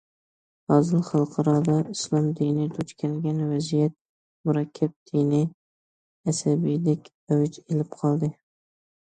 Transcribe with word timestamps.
ھازىر 0.71 1.01
خەلقئارادا 1.09 1.75
ئىسلام 1.91 2.29
دىنى 2.39 2.65
دۇچ 2.77 2.93
كەلگەن 3.03 3.43
ۋەزىيەت 3.51 3.93
مۇرەككەپ، 4.51 4.97
دىنىي 5.13 5.45
ئەسەبىيلىك 6.33 7.13
ئەۋج 7.15 7.63
ئېلىپ 7.63 7.97
قالدى. 8.03 8.33